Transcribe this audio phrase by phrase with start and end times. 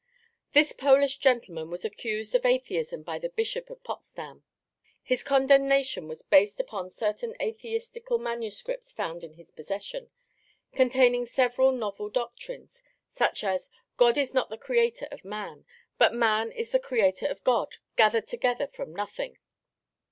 [0.53, 4.43] This Polish gentleman was accused of atheism by the Bishop of Potsdam.
[5.03, 10.09] His condemnation was based upon certain atheistical manuscripts found in his possession,
[10.73, 12.81] containing several novel doctrines,
[13.13, 15.65] such as "God is not the creator of man;
[15.99, 19.37] but man is the creator of a God gathered together from nothing."